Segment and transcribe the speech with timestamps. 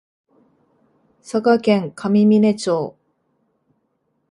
[1.21, 2.97] 佐賀県上峰町